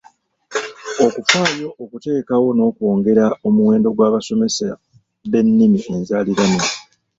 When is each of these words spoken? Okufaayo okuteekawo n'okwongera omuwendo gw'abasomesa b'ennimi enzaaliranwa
Okufaayo 1.05 1.67
okuteekawo 1.83 2.47
n'okwongera 2.53 3.25
omuwendo 3.47 3.89
gw'abasomesa 3.95 4.67
b'ennimi 5.29 5.79
enzaaliranwa 5.95 6.65